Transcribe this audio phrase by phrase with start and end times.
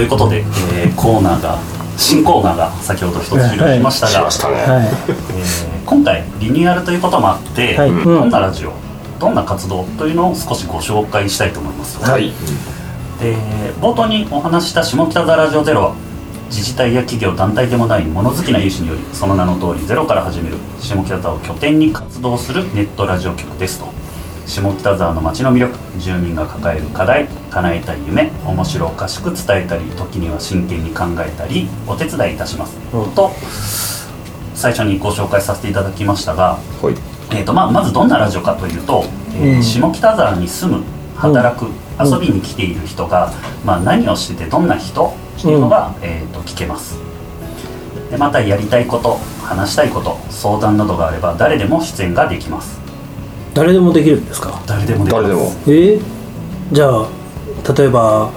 [0.00, 1.58] ということで、えーコーナーが
[1.98, 7.90] 新コーナーが先ほど一つ終了しましたが、えー今回リニューアルということもあって、はい。
[7.90, 8.04] うん。
[8.04, 8.72] どんなラジオ
[9.18, 12.32] どんな活動というのを少しご紹介したいと思います、はい。
[13.20, 13.36] で
[13.82, 15.94] 冒頭にお話しした下北沢ラジオゼロは
[16.48, 23.99] 自治体や企業団体でもない物好きな有志によりその名の通りゼロから始める下北沢を拠点に活動するネットラジオ局ですと
[24.46, 33.14] 下北沢の街の魅力住民が抱える課題叶えたい夢面白おかしく伝えたり時には真剣に考えたりお手伝いいたします、うん。
[33.14, 33.30] と
[34.54, 36.94] 最初にご紹介させていただきましたが、はい。
[37.36, 39.62] えー、とまあまずどんなラジオかというと、えーうん。
[39.62, 40.84] 下北沢に住む
[41.16, 41.66] 働く、
[41.98, 43.32] 遊びに来ている人が、
[43.64, 47.10] まあ、何をしててどんな人っていうのが、えー、と聞けます。
[48.10, 52.79] でまたやりたいこと話したいこと相談などがあれば誰でも出演ができます
[53.54, 54.60] 誰でもできるんですか？
[54.66, 55.28] 誰でもできます。
[55.28, 55.52] 誰でも。
[55.66, 55.70] え？
[55.70, 56.00] ー
[56.72, 57.06] じゃあ
[57.76, 58.30] 例えば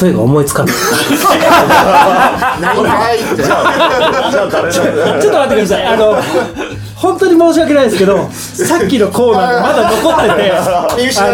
[0.00, 0.74] 例えが思いつかない。
[2.60, 3.42] 何かいって。
[3.42, 3.64] じゃあ
[4.50, 4.92] 誰ちょっと
[5.38, 5.86] 待ってください。
[5.86, 6.16] あの
[6.96, 10.86] 本当に申し訳ないですけどさっきのコーナーがまだ残っててあ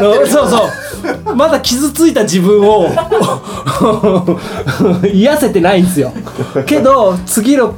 [0.03, 0.69] のそうそ
[1.33, 1.37] う。
[1.37, 2.89] まだ傷ついた自分を
[5.12, 6.12] 癒せてないんですよ。
[6.67, 7.75] けど次の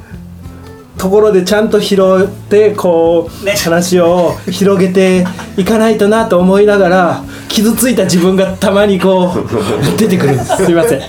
[0.98, 9.46] ところでちゃんと拾ってこう、ね話を広げていかないとなと思いながら傷ついた自分がたまにこう
[9.98, 10.32] 出てくる。
[10.32, 11.00] んですすいません。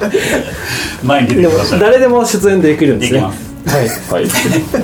[1.03, 3.87] 前に出てでもきました誰でも出演できるんですきますはい。
[3.87, 4.27] はい。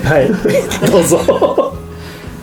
[0.03, 0.89] はい。
[0.91, 1.73] どうぞ。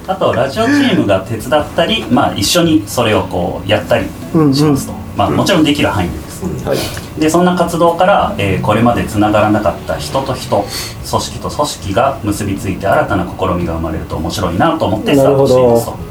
[0.07, 4.07] あとラジオチームが手伝ったり、まあ、一緒にそれをこうやったり
[4.53, 7.21] しますと、まあ、もちろんできる範囲ではい。
[7.21, 16.11] でそんな活動から、えーこれまでつながらなかった人と人組織と組織が結びついて新たな試みが生まれると面白いなと思ってスタートしていますと。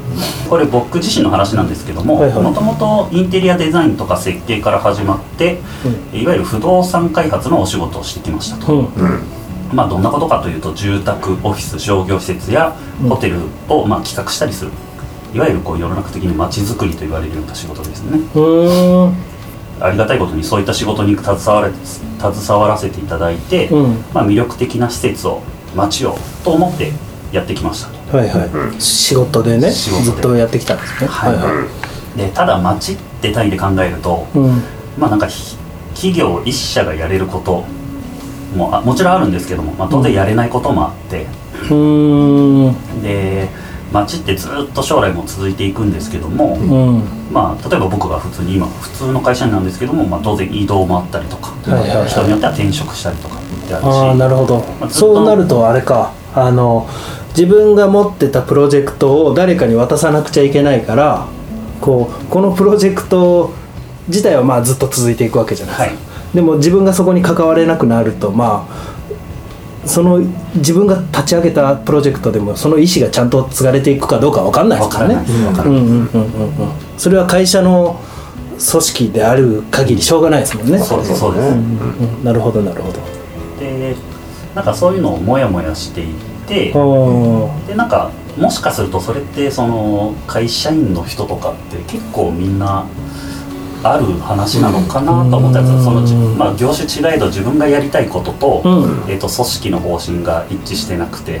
[0.50, 5.60] これ僕自身の話なんですけどももともとインテリアデザインとか設計から始まって、
[6.12, 8.88] いわゆる不動産開発のお仕事をしてきましたと、うん。
[9.72, 12.74] まあ、どんなことかというと住宅オフィス商業施設や
[13.08, 13.38] ホテル
[13.68, 14.72] をまあ企画したりする。
[15.32, 18.18] いわゆるこう世の中的に街づくりと言われるような仕事ですね
[19.80, 24.04] ありがたいことにそういった仕事に携われ携わらせていただいて、うん。
[24.12, 25.42] まあ、魅力的な施設を
[25.74, 26.92] 街をと思って
[27.32, 28.16] やってきましたと。
[28.16, 30.04] はいはい、仕事でね仕事で。
[30.04, 31.08] ずっとやってきたんですね。
[31.08, 31.66] はいは
[32.14, 32.18] い。
[32.18, 34.62] でただ街って単位で考えると、うん。
[34.98, 35.56] まあなんかひ
[35.94, 37.64] 企業一社がやれること
[38.56, 43.02] もあもちろんあるんですけども、まあ、当然やれないこともあって、うーん。
[43.02, 43.29] で
[43.92, 47.02] 街ってずっと将来も続いていくんですけども、うん。
[47.32, 52.08] まあ、例えば僕が普通に今普通の会社員なんですけども、まあ、当然移動もあったりとか、はいはいはい。
[52.08, 54.58] 人によっては転職したりとかってあるしああなるほど。
[54.80, 56.12] まあずっとそうなるとあれか。
[56.34, 56.88] あの
[57.30, 61.26] 自分が持ってたプロジェクトを誰かに渡さなくちゃいけないから
[61.80, 63.52] こうこのプロジェクト
[64.08, 66.34] 自体はまあずっと続いていくわけじゃないですか、はい。
[66.34, 68.99] でも自分がそこに関われなくなるとまあ
[69.86, 70.18] その
[70.56, 75.14] 自分が立ち上げたプロジェクトでもその意思がちゃんと継がれていくかどうかわかんないですからね。
[75.14, 76.72] わからないわからうんうんうんうんうん。
[76.98, 77.98] それは会社の
[78.50, 80.78] 組織である限りしょうがないですもんね。
[80.78, 82.98] そうですそうです、うんうんなるほどなるほど。
[83.58, 83.94] で
[84.54, 86.06] なんかそういうのをモヤモヤしてい
[86.46, 92.84] てでなんかもしかするとそれってその会社員の人とかって結構みんな
[93.82, 99.10] ある話なのかなと思ったやつうんそのじまあ業種違えど自分がやりたいことと,、うん。
[99.10, 101.40] えー、と組織の方針が一致してなくて、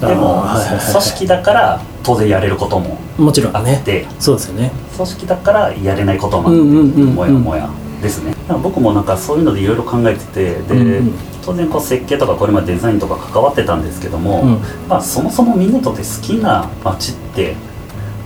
[0.00, 0.92] でも、はいはいはいはい。
[0.92, 3.76] 組織だから当然やれることももちろんね。
[3.76, 4.70] あって、そうですよね。
[4.96, 7.14] 組織だからやれないこともあって、うんうんうんうん。
[7.14, 7.68] もやもや
[8.02, 8.34] ですね。
[8.62, 11.12] 僕もなんかそういうのでいろいろ考えててで、うんうん。
[11.44, 14.58] 当然こう設計とかこれまでデザインとか関わってたんですけども、うん。
[14.88, 17.54] まあ、そもそもみんなにとって好きな街って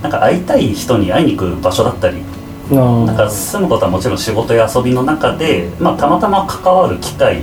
[0.01, 2.23] なんか会いたい人に会いに行く場所だったり
[2.71, 3.05] あー。
[3.05, 7.41] なんか住むことはもちろん仕事や遊びの中で、まあ、たまたま関わる機会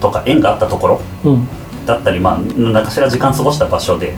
[0.00, 1.48] とか縁があったところうん。
[1.86, 4.14] だったり、まあ、何かしら時間過ごした場所で、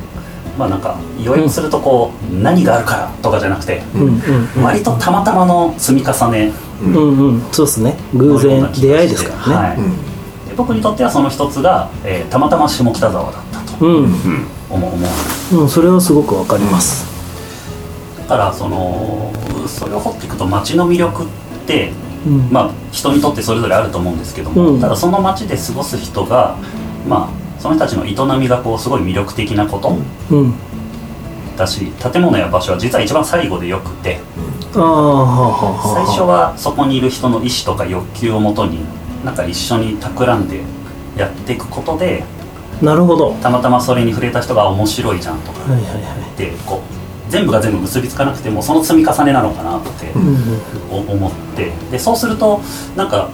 [0.59, 4.63] まあ、なんか要約するとこう、何があるからとかじゃなくて、うんうんうん。
[4.65, 6.53] 割とたまたまの積み重ね。
[6.83, 7.19] うん。
[7.19, 7.97] うんそうですね。
[8.15, 10.13] 偶然出会いですからね、はい。
[10.53, 14.15] で僕にとってはその一つが、えーたまたま下北沢だったとうん、
[14.71, 15.07] 思う思
[15.53, 17.07] ううん、それはすごくわかります、
[18.29, 19.33] だからその
[19.67, 21.27] それを掘っていくと街の魅力っ
[21.67, 21.93] て、
[22.27, 22.51] うん。
[22.51, 24.81] まあ、人にとってそれぞれあると思うんですけども、うん。
[24.81, 26.57] ただその街で過ごす人が、
[27.07, 29.97] まあ、その人たちの営みがこうすごい魅力的なこと
[30.31, 30.55] うん。
[31.57, 34.21] だし建物や場所は実は一番最後でよくて
[34.73, 38.81] 最初はそこにいる人の意思とか欲求をもとに
[39.23, 40.63] なんか一緒に企んで
[41.17, 42.25] やっていくことで
[42.81, 43.33] なるほど。
[43.33, 47.02] はたまたまそれに触れた人が面白いじゃんとかいはいはってこう
[47.33, 50.13] 全部が全部結びつかなくてもその積み重ねなのかなって
[50.91, 51.73] 思って。
[51.91, 52.61] でそうすると
[52.95, 53.31] なんか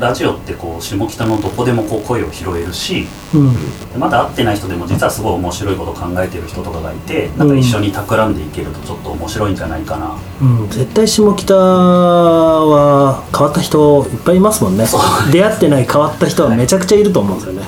[0.00, 3.54] ラジオってこう下北のどこでもこう声を拾えるしうん。
[3.92, 14.86] でまだ会ってない人でも実はすごい面白いこと考えてる人とかがいてなんか一緒に企んでいけるとちょっと面白いんじゃないかな、うん、絶対下北は変わった人いっぱいいますもんね。
[15.32, 17.62] 出会ってない変わった人はめちゃくちゃいると思うんですよね、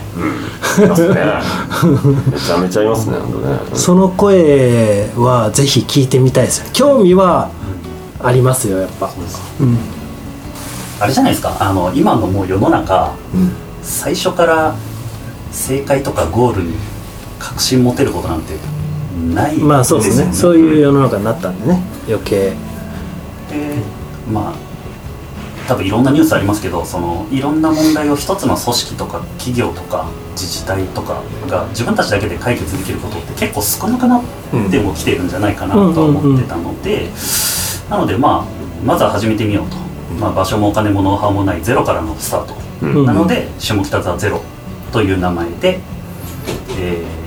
[0.85, 1.15] いますね。
[2.33, 3.59] めちゃめちゃいますね本当ね。
[3.75, 6.67] その声はぜひ聞いてみたいですよ。
[6.73, 7.51] 興味は
[8.23, 9.11] ありますよやっぱ。
[9.61, 10.00] うん
[11.01, 11.57] あれじゃないですか。
[11.61, 13.53] あの今のもう世の中うん。
[13.83, 14.75] 最初から
[15.51, 16.75] 正解とかゴールに
[17.39, 18.55] 確信持てることなんて
[19.35, 20.27] ないまあそうですね。
[20.27, 21.83] よそういう世の中になったんでね。
[22.07, 22.51] 余計。
[22.51, 22.57] で
[24.31, 24.71] まあ
[25.67, 34.23] 多分いろんなニュースありますけどそのいろんな問題を一つの組織とか企業とか自治体とかが自分たちだけで解決できることって結構少なくなっ
[34.71, 37.09] てもきてるんじゃないかなとは思ってたので
[37.89, 39.77] なのでまあまずは始めてみようと、
[40.19, 43.07] まあ、場所もお金もノウハウもないゼロからのスタート、うん。
[43.07, 44.43] なので下北沢ゼロ
[44.93, 45.81] という名前で、
[46.79, 47.21] えー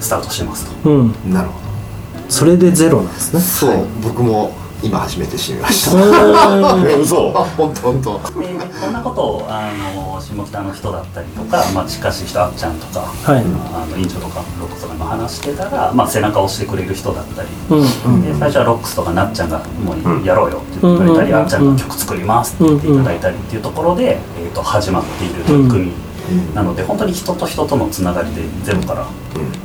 [0.00, 0.90] スタートしてますと。
[0.90, 1.32] うん。
[1.32, 1.60] なるほ
[2.28, 3.40] それでゼロなんですね。
[3.40, 4.52] どそう、僕も
[4.82, 5.96] 今初めて知りました。
[7.00, 7.32] 嘘。
[7.34, 8.40] あ本当本当。
[8.40, 8.46] で
[8.80, 13.40] こんなことをあの下北の人だったりとか、まあ、近しい人あっちゃんとか、はい。
[13.40, 18.22] あの院長とかロックスとかにも話してたら、まあ、背中を押してくれる人だったり、うんうん。
[18.22, 25.92] で最初はロックスとかなっちゃんがもうやろうよって言ってくれたり、うんあっちゃんが曲作りますって言っていただいたりっていうところで、えー、と始まっている取り組み。
[26.54, 29.06] なので本当に人と人とのつながりでゼロから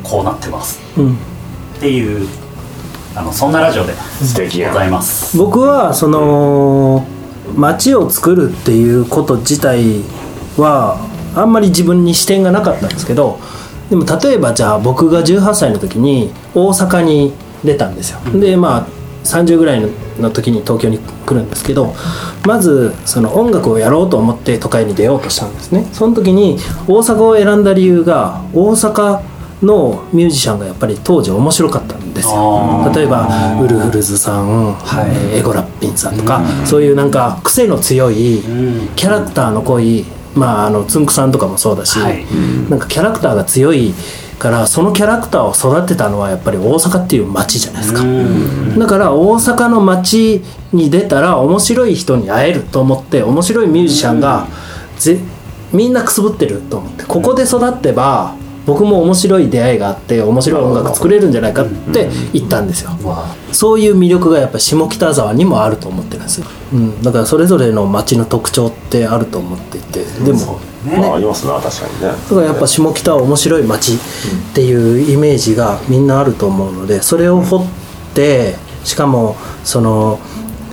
[0.03, 0.79] こうなってます。
[0.97, 1.13] うん。
[1.13, 1.15] っ
[1.79, 2.27] ていう
[3.15, 5.37] あのそんなラジオで素敵ございます。
[5.37, 7.05] 僕はその
[7.55, 10.01] 街を作るっていうこと自体
[10.57, 10.97] は
[11.35, 13.39] あんまり自分に視点がなかったんですけど
[13.89, 18.19] でも例えばじゃあ僕が18歳の時に大阪に出たんですよ。
[18.39, 18.87] でまあ
[19.23, 19.81] 30ぐらい
[20.19, 21.93] の時に東京に来るんですけど
[22.47, 25.85] まずその音楽をやろうと思って都会に出ようとしたんですね。
[25.91, 26.57] その時に
[26.87, 29.21] 大阪を選んだ理由が大阪
[29.61, 32.91] のミュージシャンがやっぱり当時面白かったんですよ。
[32.95, 33.27] 例えば
[33.61, 38.95] ウルフルズさん、はい、エゴラッピンさんとか、そういうなんか癖の強いうん。
[38.95, 40.05] キャラクターの濃い、
[40.35, 42.25] まあ、あのつんくさんとかもそうだし、はい。
[42.69, 43.93] なんかキャラクターが強い
[44.39, 48.01] からそのキャラクターを育てたのはやっぱり大阪っていう街じゃないですか。
[48.01, 48.79] うん。
[48.79, 50.41] だから大阪の街
[50.73, 54.47] に出たら面白い人に会えると思って面白いミュージシャンが
[54.97, 55.19] ぜ
[55.71, 58.35] みんなくすぶってると思ってここで育ってば
[58.71, 62.91] 僕も面白い出会いがあって面白い音楽作れるんじゃないかって言ったんですよ。
[63.03, 70.97] わそういう魅力がやっぱ下北沢にもあると思ってるんですよ、うん、だからそれぞれの街の特徴ってあると思っていてでもね。
[70.97, 72.07] まあありますな確かにね。
[72.07, 73.97] だからやっぱ下北は面白い街っ
[74.53, 77.65] ていうイメージがみんなあると思うのでそれを掘っ
[78.13, 79.35] てしかも
[79.65, 80.19] その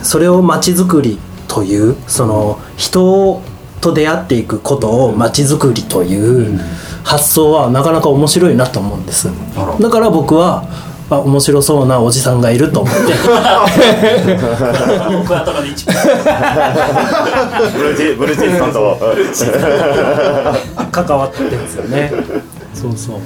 [0.01, 1.19] それを街づくり
[1.49, 3.41] というその人
[3.81, 6.59] と出会っていくことを街づくりという
[7.03, 9.29] 発想はなかなか面白いなと思うんです。
[9.79, 10.63] だから僕は
[11.09, 13.01] あ面白そうなおじさんがいると思って。
[15.17, 15.95] 僕は後で一番。
[17.75, 18.97] ブルーチーブルーチーズさんと。
[20.91, 22.11] 関わってるんですよね。
[22.73, 23.19] そうそう。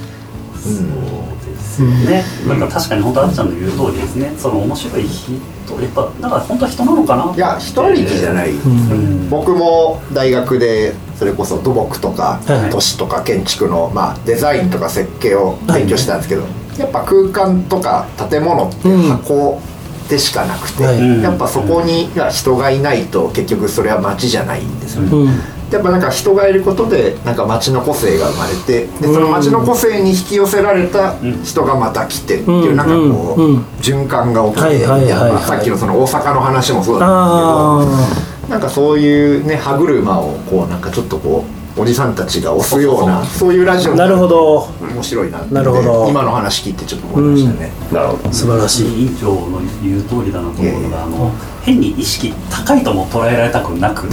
[2.05, 4.31] ね、なんか確かに本当あっちゃんの言う通りですね。
[4.37, 5.33] その面白い人
[5.81, 9.30] やっぱだから本当は人なのかないや一人じゃない、うん。
[9.30, 16.44] 僕も大学でそれこそ土木とかはい都市とか建築の、まあ、デザインとか設計を勉強したんですけど、
[16.77, 19.61] やっぱ空間とか建物って箱
[20.09, 21.21] でしかなくて、はい。
[21.23, 25.11] やっぱそこには人がいないと結局それは街じゃないんですよね。
[25.11, 25.31] うん。
[25.71, 41.44] やっぱなんか人がいることでなんか街の個性が生まれてでその街の個性に引き寄せられた人がまた来てっていううんなんかこう循環が起きはいてさっきのその大阪の話もそうだあったんですけどなんかそういうね歯車をこうなんかちょっとこ
[41.78, 44.69] うおじさんたちが押すようなそういうラジオあなるほど。
[44.80, 46.07] 面白いななるほど。
[46.07, 47.72] 今の話聞いてちょっと思いましたね。
[47.92, 48.31] なるほど。
[48.31, 48.88] 素晴らしい。
[48.88, 51.31] 委員長の言う通りだなと思うのいやいがあの
[51.64, 54.07] 変に意識高いとも捉えられたくなく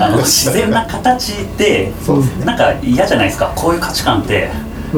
[0.00, 2.44] あの自然な形でそうですね。
[2.44, 3.52] なんか嫌じゃないですか。
[3.56, 4.48] こういう価値観って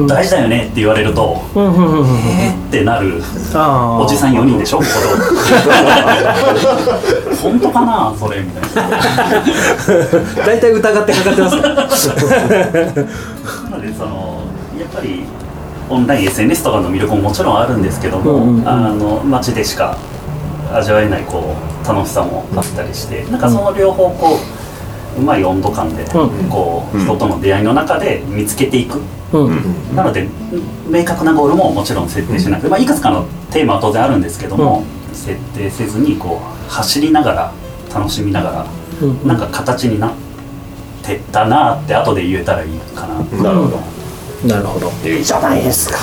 [0.07, 3.21] 大事だよねって言われると、うんうんうんうんえーってなる。
[3.99, 4.89] おじさん4人でしょここ
[7.33, 8.41] で 本当かなそれ？
[8.41, 8.99] みたいな
[10.45, 11.55] 大体疑ってかかってます。
[11.55, 11.61] ね
[13.71, 14.41] なのでその
[14.79, 15.23] やっぱり
[15.89, 18.67] オンライン SNS とかの魅力ももちろんあるんですけども、うんうんうん。
[18.69, 19.97] あの街でしか
[20.73, 24.58] 味わえないこう楽しさもあったりしてなんかその両方こう
[25.19, 26.49] うまい温度感で、うん。
[26.49, 28.99] こう人との出会いの中で見つけていく、
[29.33, 29.95] うん。
[29.95, 30.27] なので
[30.87, 34.83] 明確なゴールももちろん設定しなくて、まあ、いくつかのテーマは当然あるんですけども、
[35.13, 37.53] 設定せずにこう走りながら
[37.93, 38.65] 楽しみながら、
[39.01, 40.13] うなんか形になっ
[41.03, 43.81] てたなって後で言えたらいいかな、なるほ
[44.47, 44.91] なるほど。
[45.03, 45.97] どいいじゃないですか。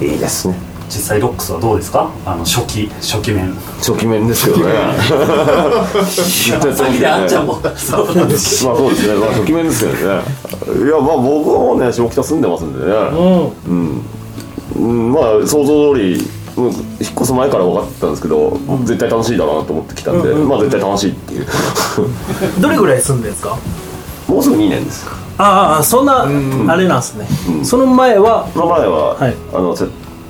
[0.00, 2.10] いいですね実際ロックスはどうですか？
[2.26, 3.54] あの初期初期面。
[3.78, 4.72] 初期面ですけどね
[6.74, 10.22] さっきであんちゃんもそうなんですまあそうですね、まあ、初期面ですけどね。
[10.84, 12.92] いやまあ僕はもうね下北住んでますんでね。
[13.66, 14.02] うん。
[14.76, 16.16] うん、まあ想像通り
[16.56, 16.74] うん引っ
[17.16, 21.46] 越す前から分かってたんですけど、絶対楽しいだろうなと思ってきたんで、まあ絶対楽しいっていう。
[22.62, 23.56] どれぐらい住んでるんですか？
[24.28, 25.06] もうすぐ2年です。
[25.36, 26.22] ああそんな
[26.72, 27.26] あれなんですね。
[27.64, 28.46] その前は？
[28.54, 29.34] その前は、はい。
[29.52, 29.84] あのせ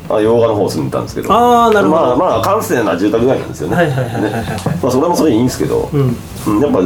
[0.09, 1.29] あ洋画の方住んでたんですけど。
[1.33, 2.03] あーなるほど。
[2.03, 3.77] まあまあ閑静な住宅街なんですよね。
[3.77, 4.33] はいはいはいはいはい。
[4.33, 4.45] ね。
[4.83, 6.17] まあそれもそれでいいんですけど、うん。
[6.47, 6.81] うんやっぱ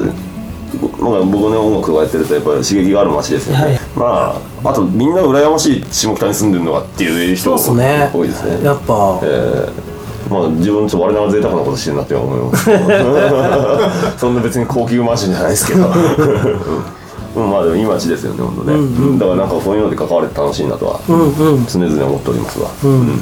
[1.01, 8.11] まあ、僕ね音楽をやってるとやっぱり刺激がある街ですよね、はいまああとみんな羨ましい下北に住んでるのかっていう人そうっすね。
[8.13, 8.65] 多いですね。
[8.65, 9.19] やっぱ。
[9.23, 9.99] えー
[10.29, 15.89] まあ自分ちょっと我ながら贅沢なことしてるなって思いますそんな別に高級マンションじゃないですけど
[17.37, 21.67] うんまあでもいい街ですよね本当ね、だからなんかそういうので関われて楽しいなとはうんうん。
[21.67, 23.21] 常々思っておりますわ、うん。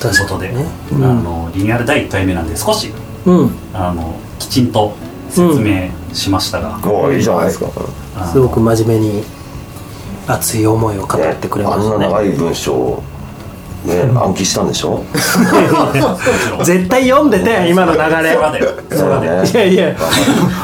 [0.00, 0.66] ということで、ね。
[0.92, 2.92] あのリニューアル第1回目なんで少し
[3.26, 3.50] うん。
[3.72, 4.94] あのきちんと
[5.28, 7.66] 説明しましたが、おいいじゃないですか、
[8.32, 9.24] すごく真面目に
[10.26, 12.06] 熱い思いを語ってくれまあんしたね。
[12.06, 13.02] な長い文章を
[13.84, 15.02] ね暗記したんでしょ？
[16.64, 18.04] 絶対読んでて今の流れ。
[18.36, 18.60] 空で
[18.90, 19.50] 空で、ね。
[19.50, 19.96] いやいや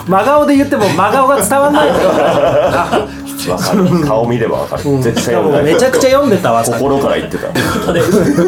[0.08, 3.00] 真顔で言っても真顔が伝わんないから
[3.54, 4.00] わかる。
[4.06, 7.92] 顔見ればわかる、絶対読んだめちゃくちゃ読んでたわ心から言ってた。
[7.92, 8.00] で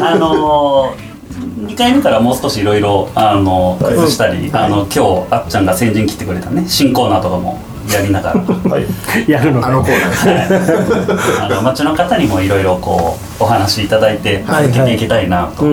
[0.03, 7.57] あのー、2回目からもう少しいろいろあの崩したり、あの今日あっちゃんが先陣切ってくれたね新コーナーとかも
[7.91, 8.41] やりながら。
[8.41, 9.29] はい。
[9.29, 15.65] やるのあのコーナー あの町の方にもいろいろこうお話しいただいてはい続けていきたいなと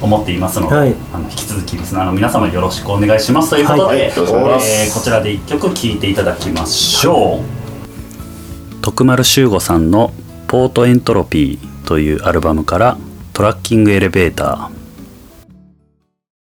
[0.00, 0.94] 思っていますので、はい。
[1.14, 3.98] あの引き続きリスナーの皆様よろしくお願いしますということで、はい。
[4.00, 8.82] えーこちらで一曲聴いていただきましょう。
[8.82, 10.12] 徳丸修吾さんの
[10.46, 12.96] 「ポートエントロピー」というアルバムから
[13.34, 14.58] 「トラッキングエレベーター」